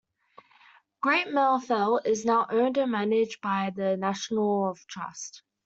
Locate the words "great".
1.01-1.29